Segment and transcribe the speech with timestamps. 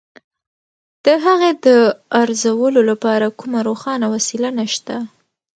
[1.05, 1.67] د هغې د
[2.21, 4.95] ارزولو لپاره کومه روښانه وسیله نشته.